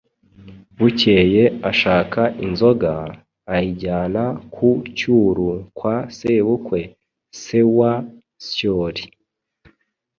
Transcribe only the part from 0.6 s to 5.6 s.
bukeye ashaka inzoga, ayijyana ku Cyuru